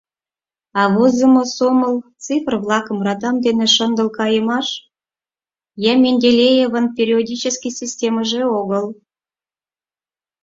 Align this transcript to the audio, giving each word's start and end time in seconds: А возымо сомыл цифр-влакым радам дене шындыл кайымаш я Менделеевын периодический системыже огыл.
А 0.79 0.81
возымо 0.95 1.43
сомыл 1.55 1.95
цифр-влакым 2.23 2.97
радам 3.07 3.35
дене 3.45 3.65
шындыл 3.75 4.07
кайымаш 4.17 4.67
я 5.91 5.93
Менделеевын 6.01 6.85
периодический 6.97 7.73
системыже 7.79 8.41
огыл. 8.59 8.85